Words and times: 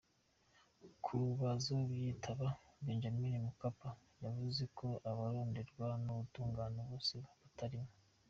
Ku 1.03 1.15
bazovyitaba, 1.39 2.47
Benjamin 2.85 3.35
Mkapa 3.47 3.89
yavuze 4.23 4.63
ko 4.77 4.87
abaronderwa 5.11 5.87
n’ubutungane 6.03 6.81
bose 6.89 7.15
batarimwo. 7.41 7.91